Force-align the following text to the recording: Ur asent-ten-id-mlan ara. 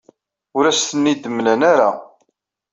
Ur 0.57 0.63
asent-ten-id-mlan 0.65 1.61
ara. 1.71 1.89